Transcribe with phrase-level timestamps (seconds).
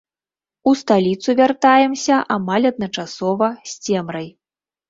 [0.71, 4.27] У сталіцу вяртаемся амаль адначасова з цемрай.